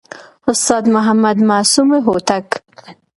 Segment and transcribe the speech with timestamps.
[0.49, 2.47] استاد محمد معصوم هوتک